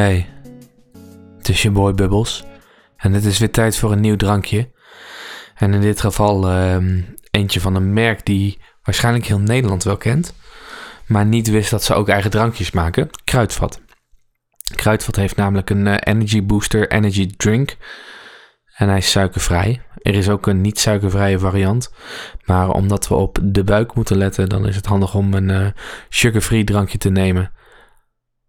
Hey, 0.00 0.26
je 1.42 1.70
boy 1.70 1.94
Bubbles. 1.94 2.44
En 2.96 3.12
het 3.12 3.24
is 3.24 3.38
weer 3.38 3.50
tijd 3.50 3.76
voor 3.76 3.92
een 3.92 4.00
nieuw 4.00 4.16
drankje. 4.16 4.70
En 5.54 5.74
in 5.74 5.80
dit 5.80 6.00
geval 6.00 6.48
ehm, 6.48 7.00
eentje 7.30 7.60
van 7.60 7.74
een 7.74 7.92
merk 7.92 8.26
die 8.26 8.60
waarschijnlijk 8.82 9.26
heel 9.26 9.38
Nederland 9.38 9.84
wel 9.84 9.96
kent. 9.96 10.34
Maar 11.06 11.26
niet 11.26 11.50
wist 11.50 11.70
dat 11.70 11.84
ze 11.84 11.94
ook 11.94 12.08
eigen 12.08 12.30
drankjes 12.30 12.70
maken. 12.70 13.10
Kruidvat. 13.24 13.80
Kruidvat 14.74 15.16
heeft 15.16 15.36
namelijk 15.36 15.70
een 15.70 15.86
eh, 15.86 16.14
Energy 16.14 16.44
Booster 16.44 16.90
Energy 16.90 17.30
Drink. 17.36 17.76
En 18.76 18.88
hij 18.88 18.98
is 18.98 19.10
suikervrij. 19.10 19.82
Er 20.02 20.14
is 20.14 20.28
ook 20.28 20.46
een 20.46 20.60
niet 20.60 20.78
suikervrije 20.78 21.38
variant. 21.38 21.92
Maar 22.44 22.70
omdat 22.70 23.08
we 23.08 23.14
op 23.14 23.38
de 23.42 23.64
buik 23.64 23.94
moeten 23.94 24.16
letten, 24.16 24.48
dan 24.48 24.66
is 24.66 24.76
het 24.76 24.86
handig 24.86 25.14
om 25.14 25.34
een 25.34 25.48
uh, 25.48 25.66
sugar-free 26.08 26.64
drankje 26.64 26.98
te 26.98 27.10
nemen. 27.10 27.52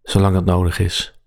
Zolang 0.02 0.34
dat 0.34 0.44
nodig 0.44 0.78
is. 0.78 1.21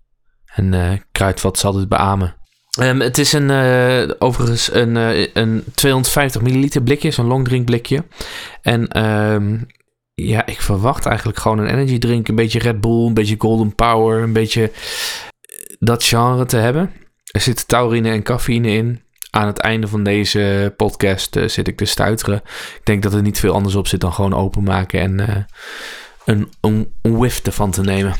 En 0.56 0.72
uh, 0.72 0.92
Kruidvat 1.12 1.58
zal 1.58 1.72
dit 1.72 1.88
beamen. 1.88 2.34
Um, 2.80 3.00
het 3.00 3.18
is 3.18 3.32
een, 3.32 3.50
uh, 3.50 4.14
overigens 4.18 4.72
een, 4.72 4.96
uh, 4.96 5.26
een 5.32 5.64
250 5.74 6.42
milliliter 6.42 6.82
blikje, 6.82 7.10
zo'n 7.10 7.26
longdrink 7.26 7.64
blikje. 7.64 8.04
En 8.62 9.02
um, 9.04 9.66
ja, 10.14 10.46
ik 10.46 10.60
verwacht 10.60 11.06
eigenlijk 11.06 11.38
gewoon 11.38 11.58
een 11.58 11.66
energy 11.66 11.98
drink. 11.98 12.28
Een 12.28 12.34
beetje 12.34 12.58
Red 12.58 12.80
Bull, 12.80 13.06
een 13.06 13.14
beetje 13.14 13.34
Golden 13.38 13.74
Power, 13.74 14.22
een 14.22 14.32
beetje 14.32 14.72
dat 15.78 16.04
genre 16.04 16.46
te 16.46 16.56
hebben. 16.56 16.92
Er 17.30 17.40
zitten 17.40 17.66
taurine 17.66 18.10
en 18.10 18.22
cafeïne 18.22 18.68
in. 18.68 19.00
Aan 19.30 19.46
het 19.46 19.58
einde 19.58 19.88
van 19.88 20.02
deze 20.02 20.74
podcast 20.76 21.38
zit 21.46 21.68
ik 21.68 21.76
te 21.76 21.84
stuiteren. 21.84 22.42
Ik 22.76 22.84
denk 22.84 23.02
dat 23.02 23.14
er 23.14 23.22
niet 23.22 23.38
veel 23.38 23.54
anders 23.54 23.74
op 23.74 23.86
zit 23.86 24.00
dan 24.00 24.12
gewoon 24.12 24.34
openmaken 24.34 25.00
en 25.00 25.46
een, 26.24 26.48
een, 26.60 26.92
een 27.02 27.16
whiff 27.16 27.46
ervan 27.46 27.70
te 27.70 27.82
nemen. 27.82 28.14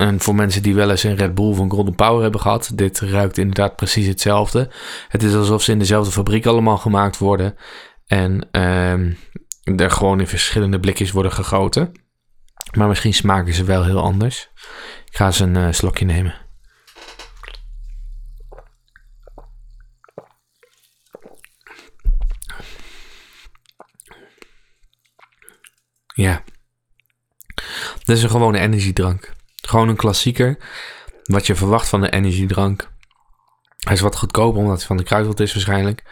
En 0.00 0.20
voor 0.20 0.34
mensen 0.34 0.62
die 0.62 0.74
wel 0.74 0.90
eens 0.90 1.02
een 1.02 1.16
Red 1.16 1.34
Bull 1.34 1.54
van 1.54 1.70
Golden 1.70 1.94
Power 1.94 2.22
hebben 2.22 2.40
gehad, 2.40 2.70
dit 2.74 3.00
ruikt 3.00 3.38
inderdaad 3.38 3.76
precies 3.76 4.06
hetzelfde. 4.06 4.70
Het 5.08 5.22
is 5.22 5.34
alsof 5.34 5.62
ze 5.62 5.72
in 5.72 5.78
dezelfde 5.78 6.12
fabriek 6.12 6.46
allemaal 6.46 6.76
gemaakt 6.76 7.18
worden. 7.18 7.56
En 8.06 8.48
um, 8.60 9.18
er 9.76 9.90
gewoon 9.90 10.20
in 10.20 10.26
verschillende 10.26 10.80
blikjes 10.80 11.10
worden 11.10 11.32
gegoten. 11.32 11.92
Maar 12.76 12.88
misschien 12.88 13.14
smaken 13.14 13.54
ze 13.54 13.64
wel 13.64 13.84
heel 13.84 14.00
anders. 14.00 14.50
Ik 15.04 15.16
ga 15.16 15.26
eens 15.26 15.40
een 15.40 15.56
uh, 15.56 15.72
slokje 15.72 16.04
nemen. 16.04 16.34
Ja. 26.14 26.42
Dit 28.04 28.16
is 28.16 28.22
een 28.22 28.30
gewone 28.30 28.58
energiedrank. 28.58 29.38
Gewoon 29.70 29.88
een 29.88 29.96
klassieker. 29.96 30.58
Wat 31.22 31.46
je 31.46 31.54
verwacht 31.54 31.88
van 31.88 32.02
een 32.02 32.10
energiedrank. 32.10 32.90
Hij 33.78 33.92
is 33.92 34.00
wat 34.00 34.16
goedkoper 34.16 34.60
omdat 34.60 34.78
hij 34.78 34.86
van 34.86 34.96
de 34.96 35.02
kruidvat 35.02 35.40
is 35.40 35.52
waarschijnlijk. 35.52 36.02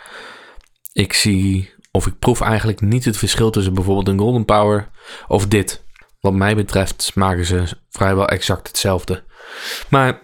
Ik 0.92 1.12
zie 1.12 1.74
of 1.90 2.06
ik 2.06 2.18
proef 2.18 2.40
eigenlijk 2.40 2.80
niet 2.80 3.04
het 3.04 3.16
verschil 3.16 3.50
tussen 3.50 3.74
bijvoorbeeld 3.74 4.08
een 4.08 4.18
Golden 4.18 4.44
Power 4.44 4.88
of 5.28 5.46
dit. 5.46 5.84
Wat 6.20 6.32
mij 6.32 6.54
betreft 6.54 7.02
smaken 7.02 7.44
ze 7.44 7.64
vrijwel 7.90 8.28
exact 8.28 8.66
hetzelfde. 8.66 9.24
Maar 9.88 10.20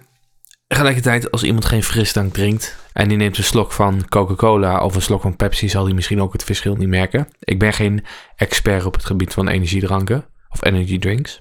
tegelijkertijd 0.67 1.31
als 1.31 1.43
iemand 1.43 1.65
geen 1.65 1.83
frisdrank 1.83 2.33
drinkt 2.33 2.77
en 2.93 3.09
die 3.09 3.17
neemt 3.17 3.39
een 3.39 3.45
slok 3.45 3.73
van 3.73 4.09
Coca-Cola 4.09 4.85
of 4.85 4.95
een 4.95 5.03
slok 5.03 5.23
van 5.23 5.37
Pepsi, 5.37 5.69
zal 5.69 5.85
hij 5.85 5.95
misschien 5.95 6.23
ook 6.23 6.33
het 6.33 6.45
verschil 6.45 6.75
niet 6.75 6.89
merken. 6.89 7.29
Ik 7.39 7.59
ben 7.59 7.73
geen 7.73 8.05
expert 8.37 8.85
op 8.85 8.95
het 8.95 9.05
gebied 9.05 9.33
van 9.33 9.49
energiedranken 9.49 10.25
of 10.49 10.65
energy 10.65 10.99
drinks. 10.99 11.41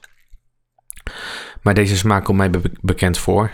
Maar 1.64 1.74
deze 1.74 1.98
smaak 1.98 2.24
komt 2.24 2.38
mij 2.38 2.50
be 2.50 2.62
bekend 2.82 3.18
voor. 3.18 3.52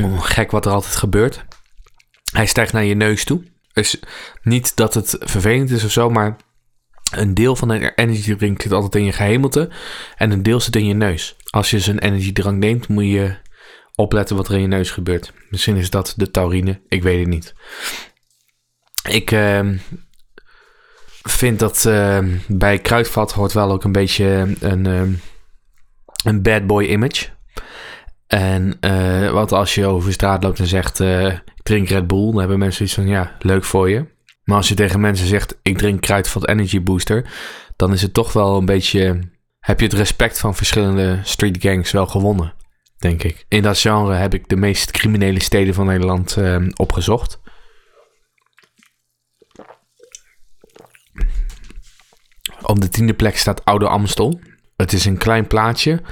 Oh, 0.00 0.22
gek 0.22 0.50
wat 0.50 0.66
er 0.66 0.72
altijd 0.72 0.96
gebeurt. 0.96 1.44
Hij 2.32 2.46
stijgt 2.46 2.72
naar 2.72 2.84
je 2.84 2.94
neus 2.94 3.24
toe. 3.24 3.44
Dus 3.72 4.00
niet 4.42 4.76
dat 4.76 4.94
het 4.94 5.16
vervelend 5.20 5.70
is 5.70 5.84
of 5.84 5.90
zo, 5.90 6.10
maar 6.10 6.36
een 7.10 7.34
deel 7.34 7.56
van 7.56 7.68
een 7.68 7.94
energy 7.94 8.34
drink 8.34 8.62
zit 8.62 8.72
altijd 8.72 8.94
in 8.94 9.04
je 9.04 9.12
gehemelte 9.12 9.70
en 10.16 10.30
een 10.30 10.42
deel 10.42 10.60
zit 10.60 10.76
in 10.76 10.86
je 10.86 10.94
neus. 10.94 11.36
Als 11.50 11.70
je 11.70 11.80
zo'n 11.80 11.98
energy 11.98 12.32
drank 12.32 12.58
neemt, 12.58 12.88
moet 12.88 13.04
je 13.04 13.36
opletten 13.94 14.36
wat 14.36 14.48
er 14.48 14.54
in 14.54 14.60
je 14.60 14.66
neus 14.66 14.90
gebeurt. 14.90 15.32
Misschien 15.48 15.76
is 15.76 15.90
dat 15.90 16.14
de 16.16 16.30
taurine, 16.30 16.80
ik 16.88 17.02
weet 17.02 17.18
het 17.18 17.28
niet. 17.28 17.54
Ik, 19.08 19.30
uh, 19.30 19.68
vind 21.30 21.58
dat 21.58 21.84
uh, 21.88 22.18
bij 22.48 22.78
Kruidvat 22.78 23.32
hoort 23.32 23.52
wel 23.52 23.70
ook 23.70 23.84
een 23.84 23.92
beetje 23.92 24.54
een, 24.60 24.86
um, 24.86 25.20
een 26.24 26.42
bad 26.42 26.66
boy 26.66 26.84
image. 26.84 27.26
En 28.26 28.76
uh, 28.80 29.30
wat 29.30 29.52
als 29.52 29.74
je 29.74 29.86
over 29.86 30.12
straat 30.12 30.42
loopt 30.42 30.58
en 30.58 30.66
zegt, 30.66 31.00
ik 31.00 31.42
drink 31.62 31.88
Red 31.88 32.06
Bull, 32.06 32.30
dan 32.30 32.38
hebben 32.38 32.58
mensen 32.58 32.84
iets 32.84 32.94
van, 32.94 33.06
ja, 33.06 33.36
leuk 33.38 33.64
voor 33.64 33.90
je. 33.90 34.06
Maar 34.44 34.56
als 34.56 34.68
je 34.68 34.74
tegen 34.74 35.00
mensen 35.00 35.26
zegt, 35.26 35.58
ik 35.62 35.78
drink 35.78 36.00
Kruidvat 36.00 36.48
Energy 36.48 36.82
Booster, 36.82 37.30
dan 37.76 37.92
is 37.92 38.02
het 38.02 38.14
toch 38.14 38.32
wel 38.32 38.56
een 38.56 38.64
beetje, 38.64 39.20
heb 39.58 39.80
je 39.80 39.86
het 39.86 39.94
respect 39.94 40.38
van 40.38 40.54
verschillende 40.54 41.20
street 41.22 41.56
gangs 41.60 41.90
wel 41.90 42.06
gewonnen, 42.06 42.54
denk 42.98 43.22
ik. 43.22 43.44
In 43.48 43.62
dat 43.62 43.78
genre 43.78 44.14
heb 44.14 44.34
ik 44.34 44.48
de 44.48 44.56
meest 44.56 44.90
criminele 44.90 45.42
steden 45.42 45.74
van 45.74 45.86
Nederland 45.86 46.36
uh, 46.38 46.56
opgezocht. 46.74 47.40
Op 52.70 52.80
de 52.80 52.88
tiende 52.88 53.14
plek 53.14 53.36
staat 53.36 53.64
Oude 53.64 53.88
Amstel. 53.88 54.40
Het 54.76 54.92
is 54.92 55.04
een 55.04 55.18
klein 55.18 55.46
plaatsje. 55.46 56.02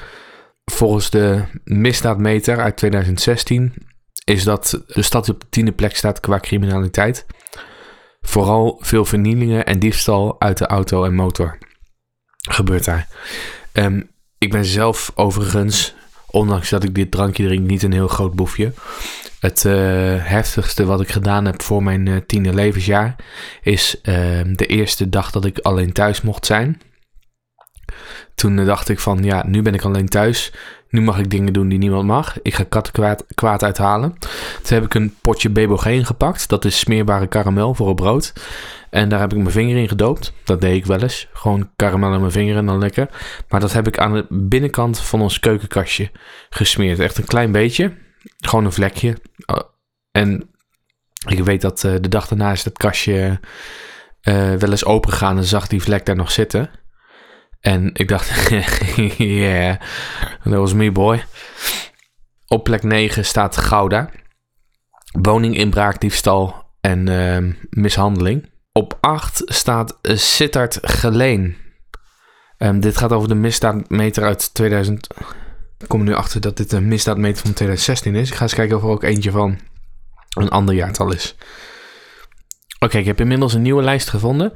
Volgens 0.64 1.10
de 1.10 1.42
misdaadmeter 1.64 2.60
uit 2.60 2.76
2016 2.76 3.74
is 4.24 4.44
dat 4.44 4.82
de 4.86 5.02
stad 5.02 5.24
die 5.24 5.34
op 5.34 5.40
de 5.40 5.46
tiende 5.48 5.72
plek 5.72 5.96
staat 5.96 6.20
qua 6.20 6.38
criminaliteit. 6.38 7.26
Vooral 8.20 8.78
veel 8.80 9.04
vernielingen 9.04 9.66
en 9.66 9.78
diefstal 9.78 10.40
uit 10.40 10.58
de 10.58 10.66
auto 10.66 11.04
en 11.04 11.14
motor 11.14 11.58
gebeurt 12.50 12.84
daar. 12.84 13.08
Um, 13.72 14.10
ik 14.38 14.50
ben 14.50 14.64
zelf 14.64 15.12
overigens, 15.14 15.94
ondanks 16.30 16.70
dat 16.70 16.84
ik 16.84 16.94
dit 16.94 17.10
drankje 17.10 17.46
drink, 17.46 17.66
niet 17.66 17.82
een 17.82 17.92
heel 17.92 18.08
groot 18.08 18.34
boefje. 18.34 18.72
Het 19.40 19.64
uh, 19.64 19.74
heftigste 20.18 20.84
wat 20.84 21.00
ik 21.00 21.08
gedaan 21.08 21.44
heb 21.44 21.62
voor 21.62 21.82
mijn 21.82 22.06
uh, 22.06 22.16
tiende 22.26 22.54
levensjaar 22.54 23.16
is 23.62 23.96
uh, 24.02 24.14
de 24.52 24.66
eerste 24.66 25.08
dag 25.08 25.30
dat 25.30 25.44
ik 25.44 25.58
alleen 25.58 25.92
thuis 25.92 26.22
mocht 26.22 26.46
zijn. 26.46 26.80
Toen 28.34 28.64
dacht 28.64 28.88
ik 28.88 28.98
van 28.98 29.22
ja, 29.22 29.44
nu 29.46 29.62
ben 29.62 29.74
ik 29.74 29.82
alleen 29.82 30.08
thuis. 30.08 30.52
Nu 30.88 31.00
mag 31.00 31.18
ik 31.18 31.30
dingen 31.30 31.52
doen 31.52 31.68
die 31.68 31.78
niemand 31.78 32.06
mag. 32.06 32.42
Ik 32.42 32.54
ga 32.54 32.64
katten 32.68 33.16
kwaad, 33.34 33.62
uithalen. 33.62 34.18
Toen 34.62 34.76
heb 34.76 34.84
ik 34.84 34.94
een 34.94 35.14
potje 35.20 35.50
Bebogeen 35.50 36.06
gepakt. 36.06 36.48
Dat 36.48 36.64
is 36.64 36.78
smeerbare 36.78 37.26
karamel 37.26 37.74
voor 37.74 37.88
op 37.88 37.96
brood. 37.96 38.32
En 38.90 39.08
daar 39.08 39.20
heb 39.20 39.32
ik 39.32 39.38
mijn 39.38 39.50
vinger 39.50 39.76
in 39.76 39.88
gedoopt. 39.88 40.32
Dat 40.44 40.60
deed 40.60 40.76
ik 40.76 40.86
wel 40.86 41.02
eens. 41.02 41.28
Gewoon 41.32 41.70
karamel 41.76 42.14
in 42.14 42.20
mijn 42.20 42.32
vinger 42.32 42.56
en 42.56 42.66
dan 42.66 42.78
lekker. 42.78 43.08
Maar 43.48 43.60
dat 43.60 43.72
heb 43.72 43.86
ik 43.86 43.98
aan 43.98 44.12
de 44.12 44.26
binnenkant 44.28 45.00
van 45.00 45.20
ons 45.20 45.40
keukenkastje 45.40 46.10
gesmeerd. 46.50 46.98
Echt 46.98 47.18
een 47.18 47.24
klein 47.24 47.52
beetje. 47.52 47.96
Gewoon 48.38 48.64
een 48.64 48.72
vlekje. 48.72 49.16
En 50.10 50.50
ik 51.28 51.44
weet 51.44 51.60
dat 51.60 51.82
uh, 51.82 51.92
de 52.00 52.08
dag 52.08 52.28
daarna 52.28 52.52
is 52.52 52.62
dat 52.62 52.78
kastje 52.78 53.40
wel 54.58 54.70
eens 54.70 54.84
opengegaan 54.84 55.36
en 55.36 55.44
zag 55.44 55.66
die 55.66 55.82
vlek 55.82 56.06
daar 56.06 56.16
nog 56.16 56.30
zitten. 56.30 56.70
En 57.60 57.90
ik 57.92 58.08
dacht, 58.08 58.48
yeah, 59.16 59.80
that 60.42 60.52
was 60.52 60.72
me 60.72 60.92
boy. 60.92 61.24
Op 62.46 62.64
plek 62.64 62.82
9 62.82 63.24
staat 63.24 63.56
Gouda. 63.56 64.10
Woninginbraak, 65.12 66.00
diefstal 66.00 66.64
en 66.80 67.06
uh, 67.06 67.54
mishandeling. 67.70 68.50
Op 68.72 68.98
8 69.00 69.42
staat 69.44 69.98
Sittard 70.02 70.78
Geleen. 70.80 71.56
Um, 72.58 72.80
dit 72.80 72.96
gaat 72.96 73.12
over 73.12 73.28
de 73.28 73.34
misdaadmeter 73.34 74.24
uit 74.24 74.54
2000. 74.54 75.06
Ik 75.78 75.88
kom 75.88 76.04
nu 76.04 76.14
achter 76.14 76.40
dat 76.40 76.56
dit 76.56 76.72
een 76.72 76.88
misdaadmeter 76.88 77.42
van 77.42 77.52
2016 77.52 78.14
is. 78.14 78.30
Ik 78.30 78.36
ga 78.36 78.42
eens 78.42 78.54
kijken 78.54 78.76
of 78.76 78.82
er 78.82 78.88
ook 78.88 79.02
eentje 79.02 79.30
van 79.30 79.58
een 80.36 80.48
ander 80.48 80.74
jaartal 80.74 81.12
is. 81.12 81.36
Oké, 82.78 82.98
ik 82.98 83.06
heb 83.06 83.20
inmiddels 83.20 83.54
een 83.54 83.62
nieuwe 83.62 83.82
lijst 83.82 84.08
gevonden. 84.08 84.52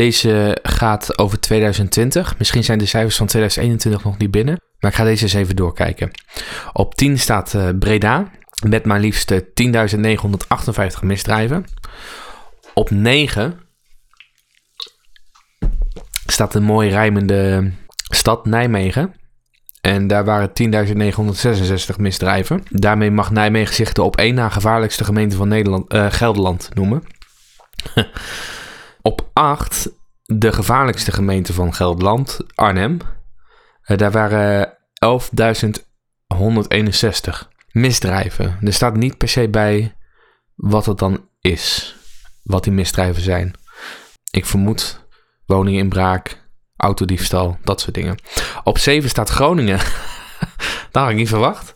Deze 0.00 0.58
gaat 0.62 1.18
over 1.18 1.40
2020. 1.40 2.38
Misschien 2.38 2.64
zijn 2.64 2.78
de 2.78 2.86
cijfers 2.86 3.16
van 3.16 3.26
2021 3.26 4.04
nog 4.04 4.18
niet 4.18 4.30
binnen. 4.30 4.60
Maar 4.78 4.90
ik 4.90 4.96
ga 4.96 5.04
deze 5.04 5.22
eens 5.22 5.32
even 5.32 5.56
doorkijken. 5.56 6.10
Op 6.72 6.94
10 6.94 7.18
staat 7.18 7.54
uh, 7.54 7.68
Breda. 7.78 8.30
Met 8.66 8.84
maar 8.84 9.00
liefst 9.00 9.32
10.958 9.34 9.40
misdrijven. 11.02 11.64
Op 12.74 12.90
9 12.90 13.60
staat 16.26 16.54
een 16.54 16.62
mooi 16.62 16.90
rijmende 16.90 17.72
stad 18.00 18.46
Nijmegen. 18.46 19.14
En 19.80 20.06
daar 20.06 20.24
waren 20.24 20.50
10.966 21.92 21.96
misdrijven. 21.96 22.62
Daarmee 22.68 23.10
mag 23.10 23.30
Nijmegen 23.30 23.74
zich 23.74 23.92
de 23.92 24.02
op 24.02 24.16
één 24.16 24.34
na 24.34 24.48
gevaarlijkste 24.48 25.04
gemeente 25.04 25.36
van 25.36 25.48
Nederland, 25.48 25.94
uh, 25.94 26.06
Gelderland 26.10 26.68
noemen. 26.74 27.02
op 29.02 29.30
8 29.32 29.90
de 30.22 30.52
gevaarlijkste 30.52 31.12
gemeente 31.12 31.52
van 31.52 31.74
Gelderland, 31.74 32.38
Arnhem. 32.54 32.98
Uh, 33.86 33.96
daar 33.96 34.10
waren 34.10 34.78
11.161 35.04 36.38
misdrijven. 37.70 38.58
Er 38.62 38.72
staat 38.72 38.96
niet 38.96 39.16
per 39.16 39.28
se 39.28 39.48
bij 39.48 39.96
wat 40.54 40.86
het 40.86 40.98
dan 40.98 41.28
is. 41.40 41.96
Wat 42.42 42.64
die 42.64 42.72
misdrijven 42.72 43.22
zijn. 43.22 43.54
Ik 44.30 44.46
vermoed 44.46 45.06
woninginbraak, 45.46 46.48
autodiefstal, 46.76 47.58
dat 47.64 47.80
soort 47.80 47.94
dingen. 47.94 48.18
Op 48.64 48.78
7 48.78 49.10
staat 49.10 49.28
Groningen. 49.28 49.78
dat 50.90 51.02
had 51.02 51.10
ik 51.10 51.16
niet 51.16 51.28
verwacht. 51.28 51.74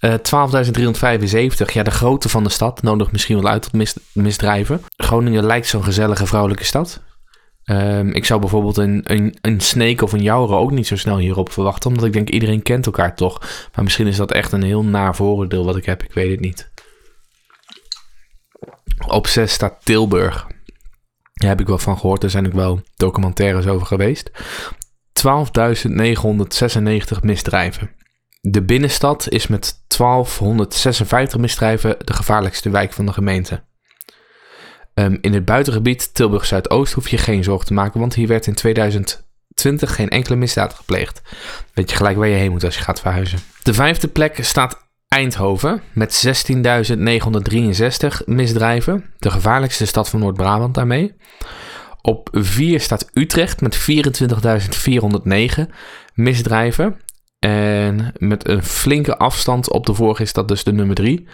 Uh, 0.00 0.14
eh, 0.14 0.18
12.375, 0.18 1.72
ja, 1.72 1.82
de 1.82 1.90
grootte 1.90 2.28
van 2.28 2.44
de 2.44 2.50
stad 2.50 2.82
nodigt 2.82 3.12
misschien 3.12 3.40
wel 3.40 3.50
uit 3.50 3.62
tot 3.62 3.72
mis 3.72 3.96
misdrijven. 4.12 4.80
Groningen 4.96 5.44
lijkt 5.44 5.66
zo'n 5.66 5.84
gezellige 5.84 6.26
vrouwelijke 6.26 6.64
stad. 6.64 7.02
Um, 7.64 8.12
ik 8.12 8.24
zou 8.24 8.40
bijvoorbeeld 8.40 8.76
een, 8.76 9.00
een, 9.04 9.36
een 9.40 9.60
Snake 9.60 10.04
of 10.04 10.12
een 10.12 10.22
Jouwer 10.22 10.56
ook 10.56 10.70
niet 10.70 10.86
zo 10.86 10.96
snel 10.96 11.18
hierop 11.18 11.52
verwachten, 11.52 11.90
omdat 11.90 12.04
ik 12.04 12.12
denk 12.12 12.30
iedereen 12.30 12.62
kent 12.62 12.86
elkaar 12.86 13.16
toch. 13.16 13.40
Maar 13.74 13.84
misschien 13.84 14.06
is 14.06 14.16
dat 14.16 14.32
echt 14.32 14.52
een 14.52 14.62
heel 14.62 14.84
naar 14.84 15.14
vooroordeel 15.14 15.64
wat 15.64 15.76
ik 15.76 15.84
heb, 15.84 16.02
ik 16.02 16.12
weet 16.12 16.30
het 16.30 16.40
niet. 16.40 16.70
Op 19.06 19.26
6 19.26 19.52
staat 19.52 19.84
Tilburg. 19.84 20.46
Daar 21.34 21.48
heb 21.48 21.60
ik 21.60 21.66
wel 21.66 21.78
van 21.78 21.98
gehoord, 21.98 22.22
er 22.22 22.30
zijn 22.30 22.46
ook 22.46 22.52
wel 22.52 22.80
documentaires 22.96 23.66
over 23.66 23.86
geweest. 23.86 24.30
12.996 25.12 27.20
misdrijven. 27.20 27.96
De 28.40 28.62
binnenstad 28.62 29.28
is 29.28 29.46
met 29.46 29.84
1256 29.86 31.40
misdrijven 31.40 31.96
de 32.04 32.12
gevaarlijkste 32.12 32.70
wijk 32.70 32.92
van 32.92 33.06
de 33.06 33.12
gemeente. 33.12 33.64
Ehm, 34.94 35.16
in 35.20 35.34
het 35.34 35.44
buitengebied 35.44 36.14
Tilburg 36.14 36.46
Zuidoost 36.46 36.92
hoef 36.92 37.08
je 37.08 37.18
geen 37.18 37.44
zorgen 37.44 37.66
te 37.66 37.74
maken, 37.74 38.00
want 38.00 38.14
hier 38.14 38.28
werd 38.28 38.46
in 38.46 38.54
2020 38.54 39.94
geen 39.94 40.08
enkele 40.08 40.36
misdaad 40.36 40.74
gepleegd. 40.74 41.22
Weet 41.74 41.90
je 41.90 41.96
gelijk 41.96 42.16
waar 42.16 42.28
je 42.28 42.36
heen 42.36 42.50
moet 42.50 42.64
als 42.64 42.76
je 42.76 42.82
gaat 42.82 43.00
verhuizen. 43.00 43.38
De 43.62 43.74
vijfde 43.74 44.08
plek 44.08 44.44
staat 44.44 44.86
Eindhoven 45.08 45.82
met 45.92 46.26
16.963 46.26 48.24
misdrijven. 48.24 49.04
De 49.18 49.30
gevaarlijkste 49.30 49.86
stad 49.86 50.08
van 50.08 50.20
Noord-Brabant 50.20 50.74
daarmee. 50.74 51.14
Op 52.02 52.28
4 52.32 52.80
staat 52.80 53.10
Utrecht 53.12 53.60
met 53.60 53.76
24.409 53.76 55.70
misdrijven. 56.14 57.00
En 57.38 58.12
met 58.16 58.48
een 58.48 58.62
flinke 58.62 59.16
afstand 59.16 59.70
op 59.70 59.86
de 59.86 59.94
vorige 59.94 60.22
is 60.22 60.32
dat 60.32 60.48
dus 60.48 60.64
de 60.64 60.72
nummer 60.72 60.94
3 60.94 61.28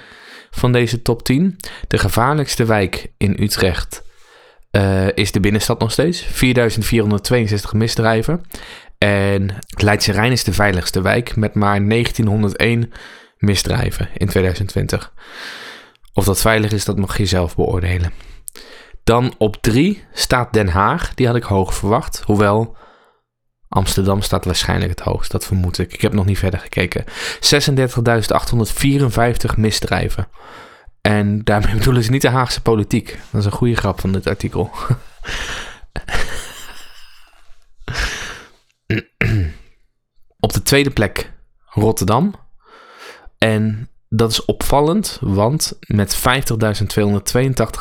van 0.51 0.73
deze 0.73 1.03
top 1.03 1.23
10. 1.23 1.57
De 1.89 1.99
gevaarlijkste 1.99 2.65
wijk 2.65 3.13
in 3.17 3.37
Utrecht 3.41 4.03
uh, 4.71 5.07
is 5.15 5.33
de 5.33 5.41
binnenstad 5.41 5.79
nog 5.79 5.93
steeds. 5.93 6.21
4462 6.21 7.73
misdrijven. 7.73 8.43
En 8.99 9.59
Leidse 9.69 10.13
Rijn 10.13 10.33
is 10.33 10.45
de 10.45 10.53
veiligste 10.53 11.03
wijk 11.03 11.37
met 11.37 11.55
maar 11.55 11.89
1901 11.89 12.93
misdrijven 13.39 14.09
in 14.15 14.29
2020. 14.29 15.13
Of 16.13 16.25
dat 16.25 16.41
veilig 16.41 16.73
is, 16.73 16.85
dat 16.85 16.99
mag 16.99 17.19
je 17.19 17.27
zelf 17.27 17.57
beoordelen. 17.57 18.13
Dan 19.05 19.35
op 19.39 19.57
3 19.57 20.05
staat 20.13 20.53
Den 20.53 20.69
Haag. 20.69 21.15
Die 21.15 21.27
had 21.27 21.37
ik 21.37 21.43
hoog 21.43 21.75
verwacht. 21.75 22.23
Hoewel 22.25 22.77
Amsterdam 23.75 24.23
staat 24.23 24.45
waarschijnlijk 24.45 24.91
het 24.91 25.01
hoogst. 25.01 25.31
Dat 25.31 25.45
vermoed 25.45 25.79
ik. 25.79 25.93
Ik 25.93 26.01
heb 26.01 26.13
nog 26.13 26.25
niet 26.25 26.39
verder 26.39 26.61
gekeken. 26.61 27.05
36.854 27.05 27.13
misdrijven. 29.57 30.29
En 31.01 31.45
daarmee 31.45 31.75
bedoelen 31.79 32.03
ze 32.03 32.11
niet 32.11 32.23
de 32.23 32.29
Haagse 32.29 32.63
politiek. 32.63 33.19
Dat 33.31 33.41
is 33.41 33.47
een 33.47 33.53
goede 33.53 33.77
grap 33.77 34.01
van 34.01 34.13
dit 34.13 34.27
artikel. 34.27 34.71
Op 40.41 40.53
de 40.53 40.63
tweede 40.63 40.91
plek 40.91 41.33
Rotterdam. 41.67 42.35
En 43.39 43.89
dat 44.09 44.31
is 44.31 44.45
opvallend, 44.45 45.19
want 45.21 45.79
met 45.81 46.17
50.282 46.17 46.25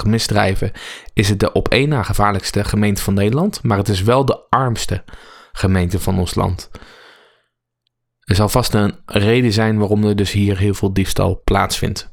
misdrijven 0.08 0.72
is 1.14 1.30
het 1.30 1.40
de 1.40 1.52
op 1.52 1.68
één 1.68 1.90
na 1.90 2.04
gevaarlijkste 2.04 2.64
gemeente 2.64 3.02
van 3.02 3.14
Nederland. 3.14 3.64
Maar 3.64 3.78
het 3.78 3.90
is 3.90 4.02
wel 4.02 4.26
de 4.26 4.40
armste 4.50 5.04
gemeente 5.58 6.00
van 6.00 6.20
ons 6.20 6.36
land. 6.36 6.70
Er 8.20 8.36
zal 8.36 8.50
vast 8.50 8.74
een 8.74 8.96
reden 9.06 9.52
zijn 9.52 9.78
waarom 9.78 10.04
er 10.04 10.16
dus 10.16 10.32
hier 10.32 10.58
heel 10.58 10.74
veel 10.74 10.94
diefstal 10.94 11.42
plaatsvindt. 11.44 12.12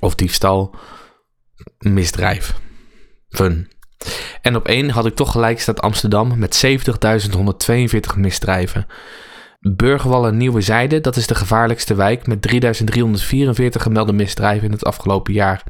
Of 0.00 0.14
diefstal 0.14 0.74
misdrijf. 1.78 2.54
Fun. 3.28 3.70
En 4.42 4.56
op 4.56 4.66
één 4.66 4.90
had 4.90 5.06
ik 5.06 5.14
toch 5.14 5.32
gelijk 5.32 5.60
staat 5.60 5.80
Amsterdam 5.80 6.38
met 6.38 6.64
70.142 6.66 8.16
misdrijven. 8.16 8.86
Burgerwallen 9.60 10.36
Nieuwe 10.36 10.60
Zijde, 10.60 11.00
dat 11.00 11.16
is 11.16 11.26
de 11.26 11.34
gevaarlijkste 11.34 11.94
wijk 11.94 12.26
met 12.26 12.42
3344 12.42 13.82
gemelde 13.82 14.12
misdrijven 14.12 14.66
in 14.66 14.72
het 14.72 14.84
afgelopen 14.84 15.32
jaar. 15.32 15.62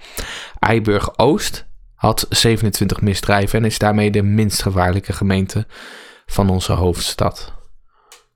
Eiburg 0.58 1.18
Oost 1.18 1.66
had 1.94 2.26
27 2.28 3.00
misdrijven 3.00 3.58
en 3.58 3.64
is 3.64 3.78
daarmee 3.78 4.10
de 4.10 4.22
minst 4.22 4.62
gevaarlijke 4.62 5.12
gemeente 5.12 5.66
van 6.28 6.50
onze 6.50 6.72
hoofdstad. 6.72 7.52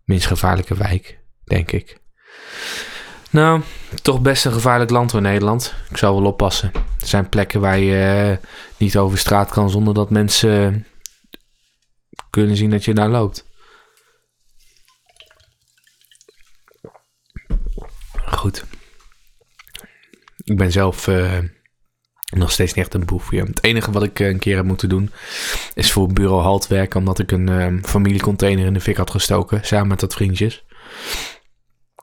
Minst 0.05 0.27
gevaarlijke 0.27 0.75
wijk, 0.75 1.19
denk 1.45 1.73
ik. 1.73 2.01
Nou, 3.31 3.63
toch 4.03 4.21
best 4.21 4.45
een 4.45 4.53
gevaarlijk 4.53 4.91
land 4.91 5.11
voor 5.11 5.21
Nederland. 5.21 5.75
Ik 5.91 5.97
zou 5.97 6.15
wel 6.15 6.31
oppassen. 6.31 6.73
Er 6.75 7.07
zijn 7.07 7.29
plekken 7.29 7.61
waar 7.61 7.79
je 7.79 8.39
uh, 8.41 8.47
niet 8.77 8.97
over 8.97 9.19
straat 9.19 9.51
kan 9.51 9.71
zonder 9.71 9.95
dat 9.95 10.11
mensen 10.11 10.87
kunnen 12.31 12.57
zien 12.57 12.71
dat 12.71 12.85
je 12.85 12.95
daar 12.95 13.09
loopt. 13.09 13.45
Goed. 18.27 18.65
Ik 20.45 20.57
ben 20.57 20.73
zelf 20.73 21.07
uh, 21.07 21.39
nog 22.39 22.51
steeds 22.51 22.75
niet 22.75 22.85
echt 22.85 22.95
een 22.95 23.05
boef. 23.05 23.31
Het 23.31 23.65
enige 23.65 23.91
wat 23.91 24.03
ik 24.03 24.21
eh, 24.21 24.29
een 24.29 24.39
keer 24.39 24.57
heb 24.57 24.65
moeten 24.65 24.89
doen 24.89 25.11
is 25.75 25.93
voor 25.93 26.13
bureau 26.13 26.43
halt 26.43 26.67
werken. 26.67 27.01
Omdat 27.01 27.19
ik 27.19 27.31
een 27.31 27.49
um, 27.49 27.85
familiecontainer 27.85 28.67
in 28.67 28.75
de 28.75 28.81
fik 28.81 28.97
had 28.97 29.11
gestoken. 29.11 29.61
Samen 29.65 29.89
met 29.89 30.01
dat 30.01 30.15
vriendjes. 30.15 30.65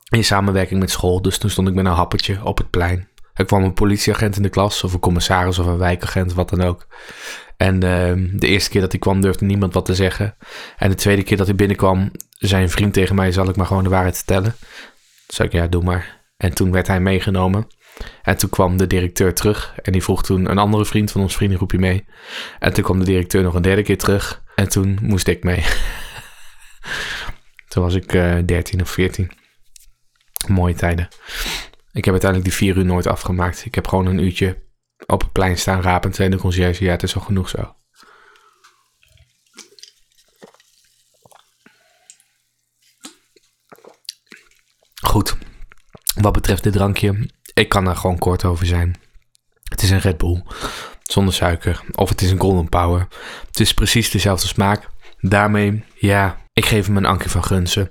In 0.09 0.23
samenwerking 0.23 0.79
met 0.79 0.91
school. 0.91 1.21
Dus 1.21 1.37
toen 1.37 1.49
stond 1.49 1.67
ik 1.67 1.73
met 1.73 1.85
een 1.85 1.91
happertje 1.91 2.43
op 2.43 2.57
het 2.57 2.69
plein. 2.69 3.07
Er 3.33 3.45
kwam 3.45 3.63
een 3.63 3.73
politieagent 3.73 4.35
in 4.35 4.43
de 4.43 4.49
klas. 4.49 4.83
Of 4.83 4.93
een 4.93 4.99
commissaris 4.99 5.59
of 5.59 5.65
een 5.65 5.77
wijkagent. 5.77 6.33
Wat 6.33 6.49
dan 6.49 6.61
ook. 6.61 6.87
En 7.57 7.73
uh, 7.75 8.39
de 8.39 8.47
eerste 8.47 8.69
keer 8.69 8.81
dat 8.81 8.91
hij 8.91 8.99
kwam 8.99 9.21
durfde 9.21 9.45
niemand 9.45 9.73
wat 9.73 9.85
te 9.85 9.95
zeggen. 9.95 10.35
En 10.77 10.89
de 10.89 10.95
tweede 10.95 11.23
keer 11.23 11.37
dat 11.37 11.47
hij 11.47 11.55
binnenkwam. 11.55 12.11
zei 12.37 12.63
een 12.63 12.69
vriend 12.69 12.93
tegen 12.93 13.15
mij. 13.15 13.31
Zal 13.31 13.49
ik 13.49 13.55
maar 13.55 13.65
gewoon 13.65 13.83
de 13.83 13.89
waarheid 13.89 14.15
vertellen? 14.15 14.55
Toen 14.59 15.35
zei 15.35 15.47
ik 15.47 15.53
ja 15.53 15.67
doe 15.67 15.83
maar. 15.83 16.21
En 16.37 16.53
toen 16.53 16.71
werd 16.71 16.87
hij 16.87 16.99
meegenomen. 16.99 17.67
En 18.21 18.37
toen 18.37 18.49
kwam 18.49 18.77
de 18.77 18.87
directeur 18.87 19.33
terug 19.33 19.73
en 19.81 19.91
die 19.91 20.03
vroeg 20.03 20.23
toen 20.23 20.49
een 20.49 20.57
andere 20.57 20.85
vriend 20.85 21.11
van 21.11 21.21
ons 21.21 21.35
vriendengroepje 21.35 21.79
mee. 21.79 22.05
En 22.59 22.73
toen 22.73 22.83
kwam 22.83 22.99
de 22.99 23.05
directeur 23.05 23.43
nog 23.43 23.53
een 23.53 23.61
derde 23.61 23.81
keer 23.81 23.97
terug 23.97 24.43
en 24.55 24.69
toen 24.69 24.99
moest 25.01 25.27
ik 25.27 25.43
mee. 25.43 25.65
toen 27.69 27.83
was 27.83 27.93
ik 27.93 28.13
eh, 28.13 28.37
13 28.45 28.81
of 28.81 28.89
14. 28.89 29.31
Mooie 30.47 30.73
tijden. 30.73 31.07
Ik 31.91 32.05
heb 32.05 32.13
uiteindelijk 32.13 32.43
die 32.43 32.59
vier 32.59 32.77
uur 32.77 32.85
nooit 32.85 33.07
afgemaakt. 33.07 33.65
Ik 33.65 33.75
heb 33.75 33.87
gewoon 33.87 34.05
een 34.05 34.23
uurtje 34.23 34.67
op 35.05 35.21
het 35.21 35.31
plein 35.31 35.57
staan 35.57 35.81
rapend 35.81 36.19
en 36.19 36.31
de 36.31 36.37
conciërge, 36.37 36.83
ja, 36.83 36.91
het 36.91 37.03
is 37.03 37.15
al 37.15 37.21
genoeg 37.21 37.49
zo. 37.49 37.75
Goed. 45.01 45.37
Wat 46.21 46.33
betreft 46.33 46.63
dit 46.63 46.73
drankje, 46.73 47.29
ik 47.53 47.69
kan 47.69 47.87
er 47.87 47.95
gewoon 47.95 48.17
kort 48.17 48.45
over 48.45 48.65
zijn. 48.65 48.95
Het 49.63 49.81
is 49.81 49.89
een 49.89 49.99
Red 49.99 50.17
Bull 50.17 50.43
zonder 51.03 51.33
suiker. 51.33 51.81
Of 51.91 52.09
het 52.09 52.21
is 52.21 52.31
een 52.31 52.39
Golden 52.39 52.69
Power. 52.69 53.07
Het 53.47 53.59
is 53.59 53.73
precies 53.73 54.11
dezelfde 54.11 54.47
smaak. 54.47 54.89
Daarmee, 55.19 55.83
ja, 55.95 56.37
ik 56.53 56.65
geef 56.65 56.85
hem 56.85 56.97
een 56.97 57.05
Ankie 57.05 57.29
van 57.29 57.43
Gunsen. 57.43 57.89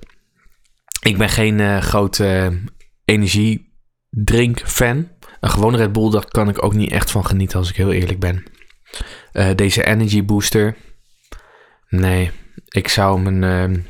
Ik 1.01 1.17
ben 1.17 1.29
geen 1.29 1.59
uh, 1.59 1.81
grote 1.81 2.49
uh, 2.51 2.57
energiedrink-fan. 3.05 5.07
Een 5.39 5.49
gewone 5.49 5.77
Red 5.77 5.91
Bull, 5.91 6.11
daar 6.11 6.25
kan 6.25 6.49
ik 6.49 6.63
ook 6.63 6.73
niet 6.73 6.91
echt 6.91 7.11
van 7.11 7.25
genieten 7.25 7.59
als 7.59 7.69
ik 7.69 7.75
heel 7.75 7.91
eerlijk 7.91 8.19
ben. 8.19 8.43
Uh, 9.33 9.55
deze 9.55 9.85
Energy 9.85 10.25
Booster. 10.25 10.75
Nee, 11.89 12.31
ik 12.67 12.87
zou 12.87 13.23
hem 13.23 13.43
een. 13.43 13.85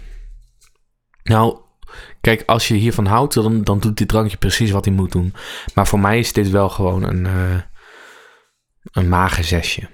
nou, 1.24 1.60
Kijk, 2.22 2.44
als 2.46 2.68
je 2.68 2.74
hiervan 2.74 3.06
houdt, 3.06 3.34
dan, 3.34 3.64
dan 3.64 3.80
doet 3.80 3.98
dit 3.98 4.08
drankje 4.08 4.38
precies 4.38 4.72
wat 4.72 4.86
hij 4.86 4.94
moet 4.94 5.12
doen. 5.12 5.34
Maar 5.74 5.88
voor 5.88 6.00
mij 6.00 6.20
is 6.20 6.34
dit 6.34 6.50
wel 6.50 6.70
gewoon 6.70 7.04
een, 7.04 7.26
uh, 7.26 7.62
een 8.92 9.10
magenzesje. 9.10 9.90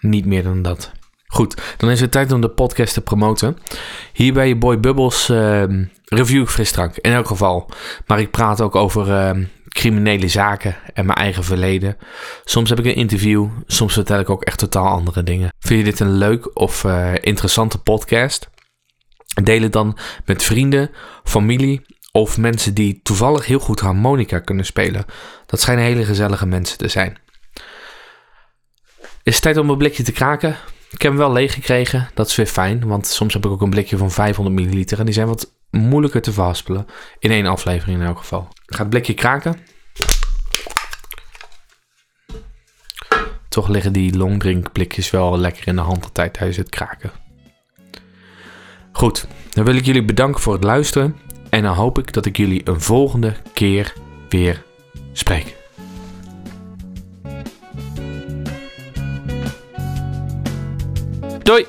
Niet 0.00 0.26
meer 0.26 0.42
dan 0.42 0.62
dat. 0.62 0.92
Goed, 1.26 1.62
dan 1.76 1.90
is 1.90 2.00
het 2.00 2.10
tijd 2.10 2.32
om 2.32 2.40
de 2.40 2.50
podcast 2.50 2.94
te 2.94 3.00
promoten. 3.00 3.58
Hier 4.12 4.32
bij 4.32 4.48
je 4.48 4.56
Boy 4.56 4.80
Bubbles 4.80 5.28
uh, 5.28 5.64
review 6.04 6.46
frisdrank, 6.46 6.96
in 6.96 7.12
elk 7.12 7.26
geval. 7.26 7.70
Maar 8.06 8.20
ik 8.20 8.30
praat 8.30 8.60
ook 8.60 8.74
over 8.74 9.12
ehm, 9.12 9.44
criminele 9.68 10.28
zaken 10.28 10.76
en 10.94 11.06
mijn 11.06 11.18
eigen 11.18 11.44
verleden. 11.44 11.96
Soms 12.44 12.68
heb 12.68 12.78
ik 12.78 12.84
een 12.84 12.94
interview, 12.94 13.48
soms 13.66 13.92
vertel 13.92 14.18
ik 14.18 14.30
ook 14.30 14.42
echt 14.42 14.58
totaal 14.58 14.86
andere 14.86 15.22
dingen. 15.22 15.52
Vind 15.58 15.78
je 15.78 15.90
dit 15.90 16.00
een 16.00 16.16
leuk 16.16 16.58
of 16.58 16.84
uh, 16.84 17.14
interessante 17.20 17.78
podcast? 17.78 18.48
Deel 19.44 19.62
het 19.62 19.72
dan 19.72 19.98
met 20.24 20.42
vrienden, 20.42 20.90
familie 21.24 21.86
of 22.12 22.38
mensen 22.38 22.74
die 22.74 23.00
toevallig 23.02 23.46
heel 23.46 23.58
goed 23.58 23.80
harmonica 23.80 24.38
kunnen 24.38 24.64
spelen. 24.64 25.04
Dat 25.46 25.60
schijnen 25.60 25.84
hele 25.84 26.04
gezellige 26.04 26.46
mensen 26.46 26.78
te 26.78 26.88
zijn. 26.88 27.18
Is 29.22 29.34
het 29.34 29.42
tijd 29.42 29.56
om 29.56 29.70
een 29.70 29.78
blikje 29.78 30.02
te 30.02 30.12
kraken? 30.12 30.56
Ik 30.90 31.02
heb 31.02 31.10
hem 31.10 31.20
wel 31.20 31.32
leeg 31.32 31.52
gekregen. 31.52 32.08
Dat 32.14 32.26
is 32.26 32.36
weer 32.36 32.46
fijn, 32.46 32.86
want 32.86 33.06
soms 33.06 33.34
heb 33.34 33.44
ik 33.44 33.50
ook 33.50 33.62
een 33.62 33.70
blikje 33.70 33.96
van 33.96 34.10
500 34.10 34.56
milliliter. 34.56 34.98
En 34.98 35.04
die 35.04 35.14
zijn 35.14 35.26
wat 35.26 35.52
moeilijker 35.70 36.22
te 36.22 36.32
verhaspelen. 36.32 36.86
In 37.18 37.30
één 37.30 37.46
aflevering 37.46 38.00
in 38.00 38.06
elk 38.06 38.18
geval. 38.18 38.48
Ik 38.66 38.74
ga 38.74 38.80
het 38.80 38.90
blikje 38.90 39.14
kraken. 39.14 39.58
Toch 43.48 43.68
liggen 43.68 43.92
die 43.92 44.16
longdrinkblikjes 44.16 45.10
wel 45.10 45.38
lekker 45.38 45.68
in 45.68 45.76
de 45.76 45.82
hand 45.82 46.04
altijd 46.04 46.32
tijdens 46.32 46.56
het 46.56 46.68
kraken. 46.68 47.25
Goed, 48.96 49.26
dan 49.50 49.64
wil 49.64 49.74
ik 49.74 49.84
jullie 49.84 50.04
bedanken 50.04 50.40
voor 50.40 50.52
het 50.52 50.64
luisteren. 50.64 51.16
En 51.50 51.62
dan 51.62 51.74
hoop 51.74 51.98
ik 51.98 52.12
dat 52.12 52.26
ik 52.26 52.36
jullie 52.36 52.60
een 52.64 52.80
volgende 52.80 53.34
keer 53.52 53.92
weer 54.28 54.62
spreek. 55.12 55.56
Doei! 61.42 61.66